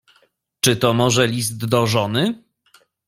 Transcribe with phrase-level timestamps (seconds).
[0.61, 2.43] "Czy to może list do żony?"